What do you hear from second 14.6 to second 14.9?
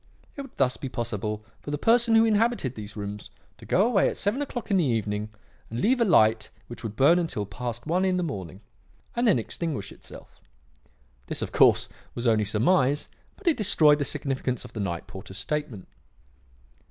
of the